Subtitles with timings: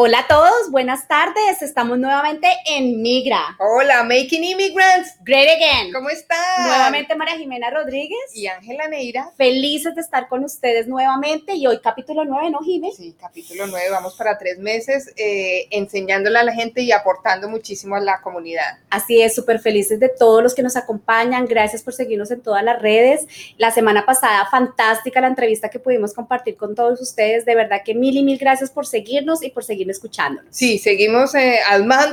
[0.00, 1.60] Hola a todos, buenas tardes.
[1.60, 3.56] Estamos nuevamente en Migra.
[3.58, 5.16] Hola, Making Immigrants.
[5.24, 5.92] Great again.
[5.92, 6.38] ¿Cómo están?
[6.68, 8.16] Nuevamente María Jimena Rodríguez.
[8.32, 9.32] Y Ángela Neira.
[9.36, 12.92] Felices de estar con ustedes nuevamente y hoy capítulo 9, ¿no, Jimé?
[12.96, 13.90] Sí, capítulo 9.
[13.90, 18.78] Vamos para tres meses eh, enseñándole a la gente y aportando muchísimo a la comunidad.
[18.90, 21.46] Así es, súper felices de todos los que nos acompañan.
[21.46, 23.26] Gracias por seguirnos en todas las redes.
[23.56, 27.44] La semana pasada, fantástica la entrevista que pudimos compartir con todos ustedes.
[27.44, 30.54] De verdad que mil y mil gracias por seguirnos y por seguir escuchándonos.
[30.54, 31.60] Sí, seguimos eh,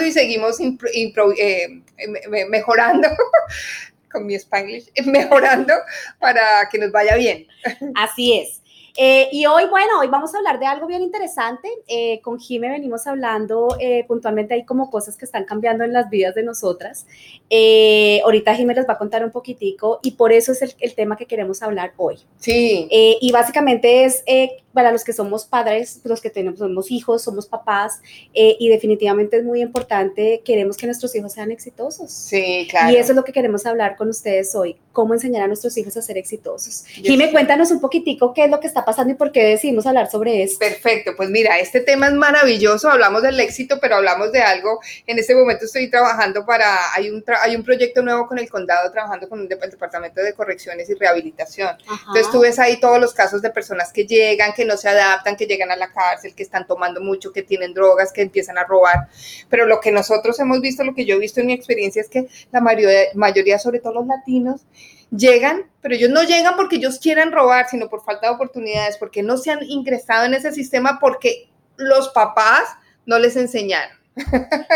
[0.05, 1.81] y seguimos eh,
[2.49, 3.07] mejorando
[4.11, 5.73] con mi spanglish, mejorando
[6.19, 7.47] para que nos vaya bien.
[7.95, 8.61] Así es.
[8.97, 11.67] Eh, y hoy, bueno, hoy vamos a hablar de algo bien interesante.
[11.87, 16.09] Eh, con Jime venimos hablando eh, puntualmente hay como cosas que están cambiando en las
[16.09, 17.05] vidas de nosotras.
[18.23, 21.17] ahorita Jime les va a contar un poquitico y por eso es el, el tema
[21.17, 22.19] que queremos hablar hoy.
[22.37, 22.87] Sí.
[22.89, 24.23] y básicamente es
[24.75, 27.99] para los que somos padres, los que tenemos, somos hijos, somos papás
[28.33, 32.11] y definitivamente es muy importante, queremos que nuestros hijos sean exitosos.
[32.11, 32.91] Sí, claro.
[32.91, 35.97] Y eso es lo que queremos hablar con ustedes hoy, cómo enseñar a nuestros hijos
[35.97, 36.85] a ser exitosos.
[36.85, 40.11] Jime, cuéntanos un poquitico qué es lo que está pasando y por qué decidimos hablar
[40.11, 40.59] sobre eso.
[40.59, 45.17] Perfecto, pues mira, este tema es maravilloso, hablamos del éxito, pero hablamos de algo, en
[45.17, 49.29] este momento estoy trabajando para, hay un, hay un proyecto nuevo con el condado, trabajando
[49.29, 51.77] con el Departamento de Correcciones y Rehabilitación.
[52.07, 55.35] Entonces tú ves ahí todos los casos de personas que llegan, que no se adaptan,
[55.35, 58.63] que llegan a la cárcel, que están tomando mucho, que tienen drogas, que empiezan a
[58.63, 59.07] robar,
[59.49, 62.09] pero lo que nosotros hemos visto, lo que yo he visto en mi experiencia es
[62.09, 64.61] que la mayoría, mayoría sobre todo los latinos,
[65.11, 69.23] llegan, pero ellos no llegan porque ellos quieran robar, sino por falta de oportunidades, porque
[69.23, 72.63] no se han ingresado en ese sistema, porque los papás
[73.05, 74.04] no les enseñaron.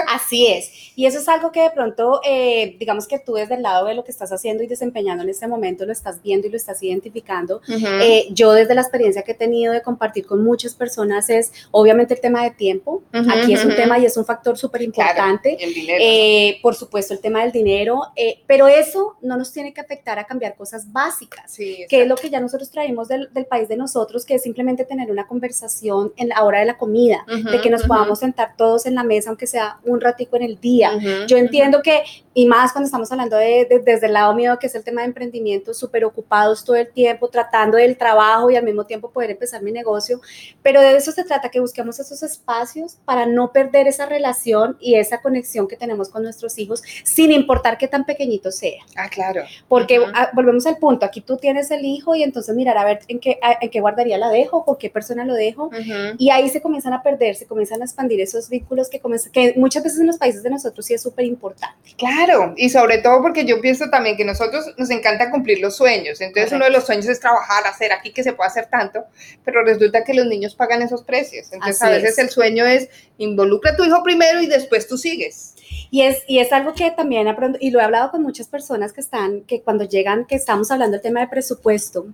[0.07, 0.71] Así es.
[0.95, 3.93] Y eso es algo que de pronto, eh, digamos que tú desde el lado de
[3.93, 6.83] lo que estás haciendo y desempeñando en este momento lo estás viendo y lo estás
[6.83, 7.61] identificando.
[7.69, 12.15] Eh, yo desde la experiencia que he tenido de compartir con muchas personas es obviamente
[12.15, 13.01] el tema de tiempo.
[13.13, 15.57] Aquí es un tema y es un factor súper importante.
[15.61, 18.01] Eh, por supuesto, el tema del dinero.
[18.45, 22.29] pero eso no nos tiene que afectar a cambiar cosas básicas, que es lo que
[22.29, 26.43] ya nosotros traemos del, país de nosotros, que es simplemente tener una conversación en la
[26.43, 29.79] hora de la comida, de que nos podamos sentar todos en la mesa aunque sea
[29.85, 30.91] un ratico en el día.
[31.27, 32.01] Yo entiendo que,
[32.33, 35.07] y más cuando estamos hablando de, desde el lado mío, que es el tema de
[35.07, 39.61] emprendimiento, súper ocupados todo el tiempo, tratando del trabajo y al mismo tiempo poder empezar
[39.61, 40.19] mi negocio,
[40.61, 44.95] pero de eso se trata, que busquemos esos espacios para no perder esa relación y
[44.95, 48.81] esa conexión que tenemos con nuestros hijos, sin importar qué tan pequeñito sea.
[48.95, 49.43] Ah, claro.
[49.67, 53.01] Porque ah, volvemos al punto, aquí tú tienes el hijo y entonces mirar a ver
[53.07, 55.69] en qué, en qué guardaría la dejo, con qué persona lo dejo,
[56.17, 59.53] y ahí se comienzan a perder, se comienzan a expandir esos vínculos que comienzan que
[59.57, 61.95] muchas veces en los países de nosotros sí es súper importante.
[61.97, 66.21] Claro, y sobre todo porque yo pienso también que nosotros nos encanta cumplir los sueños.
[66.21, 69.05] Entonces uno de los sueños es trabajar, hacer aquí que se pueda hacer tanto,
[69.43, 71.51] pero resulta que los niños pagan esos precios.
[71.51, 75.55] Entonces a veces el sueño es involucra a tu hijo primero y después tú sigues.
[75.91, 78.93] Y es, y es algo que también aprendo, y lo he hablado con muchas personas
[78.93, 82.07] que están, que cuando llegan, que estamos hablando del tema de presupuesto,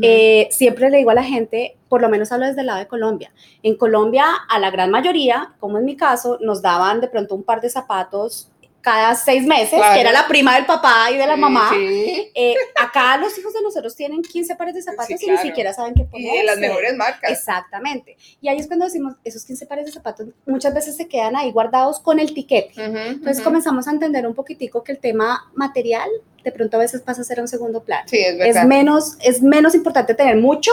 [0.00, 2.86] eh, siempre le digo a la gente, por lo menos hablo desde el lado de
[2.86, 3.30] Colombia.
[3.62, 7.42] En Colombia, a la gran mayoría, como en mi caso, nos daban de pronto un
[7.42, 11.36] par de zapatos cada seis meses, que era la prima del papá y de la
[11.36, 11.70] mamá.
[11.74, 15.92] Eh, acá los hijos de nosotros tienen 15 pares de zapatos y ni siquiera saben
[15.92, 16.34] qué poner.
[16.34, 17.30] Y de las mejores marcas.
[17.30, 18.16] Exactamente.
[18.40, 21.52] Y ahí es cuando decimos, esos 15 pares de zapatos muchas veces se quedan ahí
[21.52, 22.72] guardados con el tiquete.
[22.82, 26.08] Entonces comenzamos a entender un poquitico que el tema material
[26.44, 28.04] de pronto a veces pasa a ser un segundo plano.
[28.06, 28.62] Sí, es verdad.
[28.62, 30.72] Es menos, es menos importante tener mucho,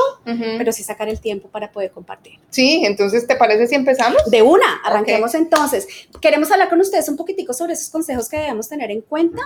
[0.58, 2.40] pero sí sacar el tiempo para poder compartir.
[2.50, 4.22] Sí, entonces, ¿te parece si empezamos?
[4.30, 5.88] De una, arranquemos entonces.
[6.22, 9.42] Queremos hablar con ustedes un poquitico sobre esos consejos que debemos tener en cuenta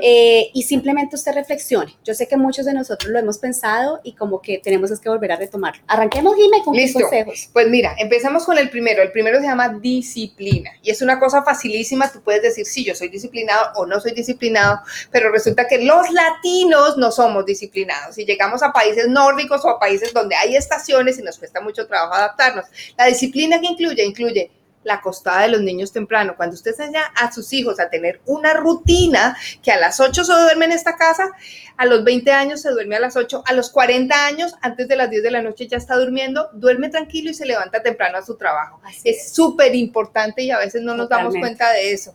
[0.00, 1.96] eh, y simplemente usted reflexione.
[2.04, 5.08] Yo sé que muchos de nosotros lo hemos pensado y como que tenemos es que
[5.08, 5.74] volver a retomar.
[5.86, 7.00] Arranquemos, dime, con Listo.
[7.00, 7.48] consejos.
[7.52, 9.02] Pues mira, empezamos con el primero.
[9.02, 12.10] El primero se llama disciplina y es una cosa facilísima.
[12.10, 16.10] Tú puedes decir, sí, yo soy disciplinado o no soy disciplinado, pero resulta que los
[16.10, 21.18] latinos no somos disciplinados y llegamos a países nórdicos o a países donde hay estaciones
[21.18, 22.66] y nos cuesta mucho trabajo adaptarnos.
[22.96, 24.50] La disciplina que incluye, incluye
[24.84, 26.34] la acostada de los niños temprano.
[26.36, 30.32] Cuando usted enseña a sus hijos a tener una rutina, que a las 8 se
[30.32, 31.30] duerme en esta casa,
[31.76, 34.96] a los 20 años se duerme a las 8, a los 40 años, antes de
[34.96, 38.22] las 10 de la noche ya está durmiendo, duerme tranquilo y se levanta temprano a
[38.22, 38.80] su trabajo.
[39.04, 42.14] es súper importante y a veces no nos damos cuenta de eso.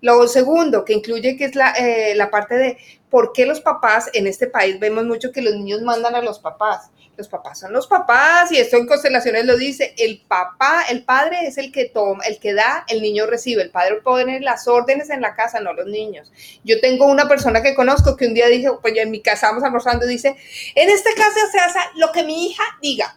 [0.00, 2.78] Lo segundo, que incluye que es la, eh, la parte de
[3.10, 6.38] por qué los papás en este país vemos mucho que los niños mandan a los
[6.38, 6.90] papás.
[7.16, 11.48] Los papás son los papás y esto en constelaciones lo dice, el papá, el padre
[11.48, 15.10] es el que toma, el que da, el niño recibe, el padre poner las órdenes
[15.10, 16.30] en la casa, no los niños.
[16.62, 19.64] Yo tengo una persona que conozco que un día dije, pues en mi casa estamos
[19.64, 20.36] almorzando dice,
[20.76, 23.16] en esta casa se hace lo que mi hija diga.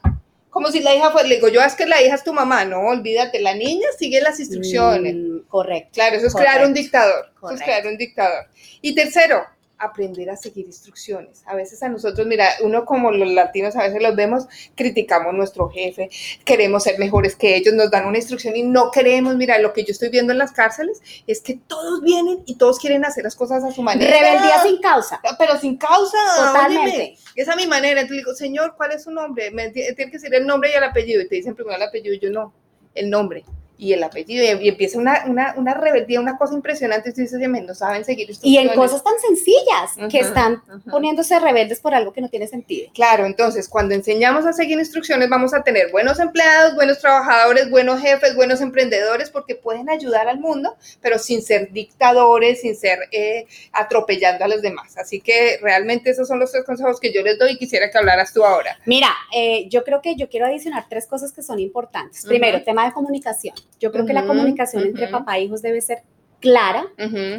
[0.52, 2.66] Como si la hija fuera, le digo yo, es que la hija es tu mamá,
[2.66, 5.16] no, olvídate, la niña sigue las instrucciones.
[5.16, 5.92] Mm, correcto.
[5.94, 8.46] Claro, eso es crear un dictador, eso es crear un dictador.
[8.82, 9.46] Y tercero,
[9.82, 11.44] aprender a seguir instrucciones.
[11.46, 14.46] A veces a nosotros, mira, uno como los latinos a veces los vemos,
[14.76, 16.10] criticamos a nuestro jefe,
[16.46, 19.84] queremos ser mejores que ellos, nos dan una instrucción y no queremos, mira, lo que
[19.84, 23.36] yo estoy viendo en las cárceles es que todos vienen y todos quieren hacer las
[23.36, 24.12] cosas a su manera.
[24.12, 25.20] Rebeldía sin causa.
[25.38, 26.18] Pero sin causa.
[26.38, 27.18] Totalmente.
[27.36, 28.02] Esa es mi manera.
[28.02, 29.52] Entonces digo, señor, ¿cuál es su nombre?
[29.52, 31.22] Me tiene que decir el nombre y el apellido.
[31.22, 32.54] Y te dicen primero el apellido y yo no,
[32.94, 33.44] el nombre
[33.82, 37.74] y el apellido, y, empieza una, una, una, rebeldía, una cosa impresionante, y dices, no
[37.74, 40.62] saben seguir Y en cosas tan sencillas, que están
[40.92, 42.92] poniéndose rebeldes por algo que no tiene sentido.
[42.94, 48.00] Claro, entonces, cuando enseñamos a seguir instrucciones, vamos a tener buenos empleados, buenos trabajadores, buenos
[48.00, 53.48] jefes, buenos emprendedores, porque pueden ayudar al mundo, pero sin ser dictadores, sin ser eh,
[53.74, 54.96] atropellando a los demás.
[55.00, 57.98] Así que realmente esos son los tres consejos que yo les doy y quisiera que
[57.98, 58.78] hablaras tú ahora.
[58.86, 62.24] Mira, eh, yo creo que yo quiero adicionar tres cosas que son importantes.
[62.28, 63.56] Primero, tema de comunicación.
[63.80, 66.04] Yo creo que la comunicación entre papá e hijos debe ser
[66.40, 66.86] clara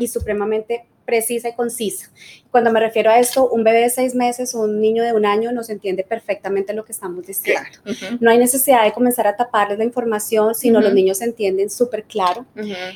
[0.00, 2.10] y supremamente precisa y concisa.
[2.50, 5.26] Cuando me refiero a esto, un bebé de seis meses o un niño de un
[5.26, 7.68] año nos entiende perfectamente lo que estamos diciendo.
[8.20, 12.04] No hay necesidad de comenzar a taparles la información, sino los niños se entienden súper
[12.04, 12.46] claro.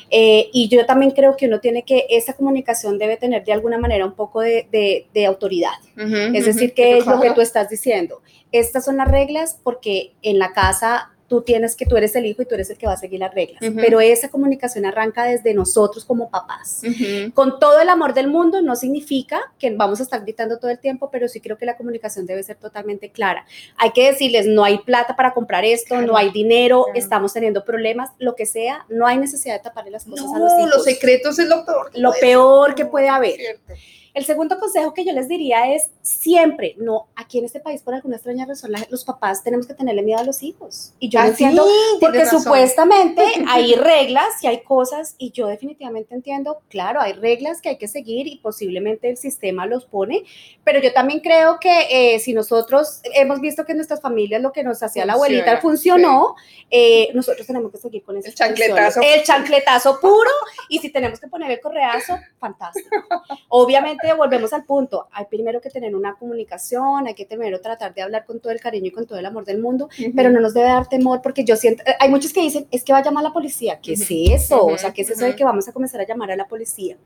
[0.09, 3.77] Eh, y yo también creo que uno tiene que, esa comunicación debe tener de alguna
[3.77, 4.67] manera un poco de,
[5.13, 5.73] de, autoridad.
[5.97, 8.21] es decir, que es lo que tú estás diciendo.
[8.51, 12.41] Estas son las reglas porque en la casa tú tienes que, tú eres el hijo
[12.41, 13.61] y tú eres el que va a seguir las reglas.
[13.75, 16.81] Pero esa comunicación arranca desde nosotros como papás.
[17.33, 20.79] Con todo el amor del mundo no significa que vamos a estar gritando todo el
[20.79, 23.45] tiempo, pero sí creo que la comunicación debe ser totalmente clara.
[23.77, 28.11] Hay que decirles, no hay plata para comprar esto, no hay dinero, estamos teniendo problemas,
[28.19, 30.75] lo que sea, no hay necesidad de taparle las cosas a los hijos.
[30.75, 31.91] los secretos es lo peor.
[31.95, 33.59] Lo peor que puede haber.
[34.17, 37.93] El segundo consejo que yo les diría es siempre, no, aquí en este país por
[37.93, 40.91] alguna extraña razón los papás tenemos que tenerle miedo a los hijos.
[40.97, 41.63] Y yo ah, entiendo
[41.99, 47.69] porque supuestamente hay reglas y hay cosas y yo definitivamente entiendo, claro, hay reglas que
[47.69, 50.23] hay que seguir y posiblemente el sistema los pone,
[50.63, 54.51] pero yo también creo que eh, si nosotros hemos visto que en nuestras familias lo
[54.51, 56.33] que nos hacía la abuelita funcionó,
[56.71, 58.99] eh, nosotros tenemos que seguir con ese el chancletazo.
[59.03, 60.31] El chancletazo puro
[60.69, 62.89] y si tenemos que poner el correazo, fantástico.
[63.49, 68.01] Obviamente volvemos al punto, hay primero que tener una comunicación, hay que primero tratar de
[68.01, 70.53] hablar con todo el cariño y con todo el amor del mundo, pero no nos
[70.53, 73.03] debe dar temor porque yo siento, eh, hay muchos que dicen, es que va a
[73.03, 74.65] llamar a la policía, ¿qué es eso?
[74.65, 76.97] o sea, ¿qué es eso de que vamos a comenzar a llamar a la policía?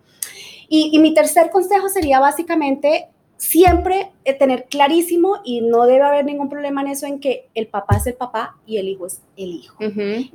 [0.68, 3.09] Y, y mi tercer consejo sería básicamente
[3.42, 7.65] siempre eh, tener clarísimo y no debe haber ningún problema en eso en que el
[7.65, 9.75] papá es el papá y el hijo es el hijo.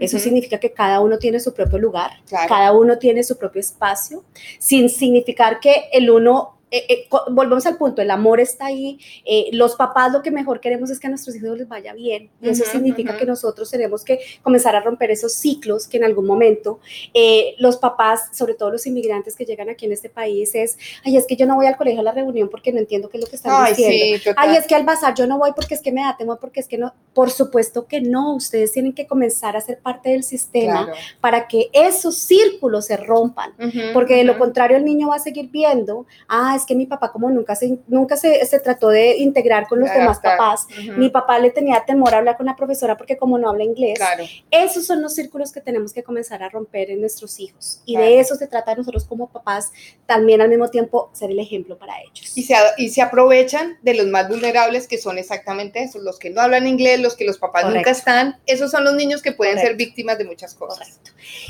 [0.01, 2.11] eso significa que cada uno tiene su propio lugar,
[2.49, 4.25] cada uno tiene su propio espacio,
[4.59, 9.51] sin significar que el uno eh, eh, volvemos al punto, el amor está ahí, eh,
[9.53, 12.49] los papás lo que mejor queremos es que a nuestros hijos les vaya bien, y
[12.49, 16.81] eso significa que nosotros tenemos que comenzar a romper esos ciclos que en algún momento
[17.59, 21.27] los papás, sobre todo los inmigrantes que llegan aquí en este país, es, ay, es
[21.27, 23.31] que yo no voy al colegio a la reunión porque no entiendo qué es lo
[23.31, 26.03] que están diciendo, ay, es que al bazar yo no voy porque es que me
[26.03, 29.61] da temor, porque es que no, por supuesto que no, ustedes tienen que comenzar a
[29.61, 30.89] ser parte del sistema
[31.21, 33.55] para que esos círculos se rompan,
[33.95, 37.13] porque de lo contrario el niño va a seguir viendo, ah, es que mi papá
[37.13, 40.67] como nunca se, nunca se, se trató de integrar con los demás papás,
[40.97, 43.99] mi papá le tenía temor a hablar con la profesora porque como no habla inglés,
[44.51, 47.81] esos son los círculos que tenemos que comenzar a romper en nuestros hijos.
[47.85, 49.73] Y de eso se trata de nosotros como papás,
[50.07, 52.37] también al mismo tiempo ser el ejemplo para ellos.
[52.37, 56.31] Y se, y se aprovechan de los más vulnerables que son exactamente esos, los que
[56.31, 59.59] no hablan inglés, los que los papás nunca están, esos son los niños que pueden
[59.59, 61.01] ser víctimas de muchas cosas.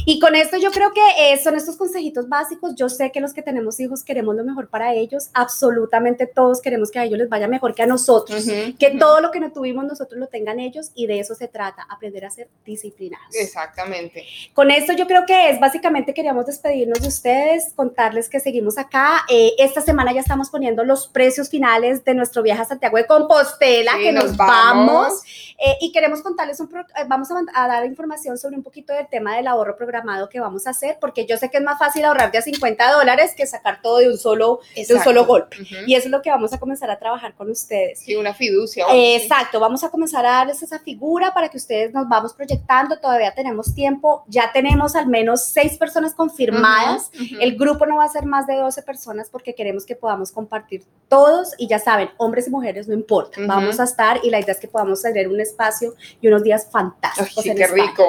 [0.05, 3.33] Y con esto yo creo que eh, son estos consejitos básicos, yo sé que los
[3.33, 4.96] que tenemos hijos queremos lo mejor para ellos,
[5.33, 8.45] absolutamente todos queremos que a ellos les vaya mejor que a nosotros,
[8.79, 11.87] que todo lo que no tuvimos nosotros lo tengan ellos y de eso se trata,
[11.89, 13.35] aprender a ser disciplinados.
[13.35, 14.25] Exactamente.
[14.55, 19.25] Con esto yo creo que es básicamente queríamos despedirnos de ustedes, contarles que seguimos acá.
[19.29, 23.07] Eh, esta semana ya estamos poniendo los precios finales de nuestro viaje a Santiago de
[23.07, 25.23] Compostela, que nos, vamos.
[25.59, 29.37] Eh, y queremos contarles un, eh, vamos a, dar información sobre un poquito del tema
[29.37, 32.31] del ahorro programado que vamos a hacer, porque yo sé que es más fácil ahorrar
[32.31, 35.57] de a 50 dólares que sacar todo de un solo, de un solo golpe.
[35.87, 38.01] Y eso es lo que vamos a comenzar a trabajar con ustedes.
[38.01, 38.87] Sí, una fiducia.
[38.91, 42.99] exacto, vamos a comenzar a darles esa figura para que ustedes nos vamos proyectando.
[42.99, 47.11] Todavía tenemos tiempo, ya tenemos al menos seis personas confirmadas.
[47.41, 50.85] El grupo no va a ser más de 12 personas porque queremos que podamos compartir
[51.09, 53.41] todos y ya saben, hombres y mujeres no importa.
[53.47, 56.69] Vamos a estar y la idea es que podamos tener un espacio y unos días
[56.71, 57.45] fantásticos.
[57.45, 58.05] Ay, qué rico.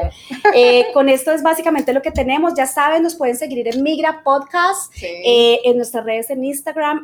[0.53, 2.53] Eh, con esto es básicamente lo que tenemos.
[2.55, 6.57] Ya saben, nos pueden seguir en Migra Podcast, eh, en nuestras redes en Instagram,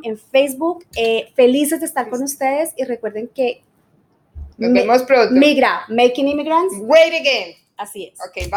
[0.03, 0.85] en Facebook.
[0.95, 3.61] Eh, felices de estar con ustedes y recuerden que
[4.57, 5.33] Nos vemos pronto.
[5.33, 7.55] Migra, Making Immigrants, Wait again.
[7.77, 8.19] así es.
[8.19, 8.51] Ok,